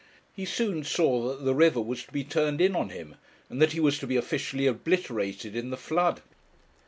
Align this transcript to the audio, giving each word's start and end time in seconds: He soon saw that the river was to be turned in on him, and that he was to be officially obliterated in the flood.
He 0.35 0.45
soon 0.45 0.83
saw 0.83 1.27
that 1.27 1.43
the 1.45 1.53
river 1.53 1.79
was 1.79 2.03
to 2.05 2.11
be 2.11 2.23
turned 2.23 2.59
in 2.59 2.75
on 2.75 2.89
him, 2.89 3.17
and 3.51 3.61
that 3.61 3.73
he 3.73 3.79
was 3.79 3.99
to 3.99 4.07
be 4.07 4.17
officially 4.17 4.65
obliterated 4.65 5.55
in 5.55 5.69
the 5.69 5.77
flood. 5.77 6.23